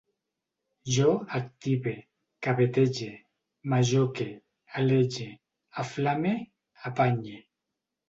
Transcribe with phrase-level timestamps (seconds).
[0.95, 1.93] Jo active,
[2.47, 3.11] cabetege,
[3.69, 4.29] m'ajoque,
[4.83, 5.29] alege,
[5.87, 6.35] aflame,
[6.93, 7.43] apanye